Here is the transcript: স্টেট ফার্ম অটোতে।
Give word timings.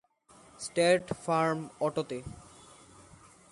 স্টেট 0.59 1.05
ফার্ম 1.23 1.59
অটোতে। 1.79 2.19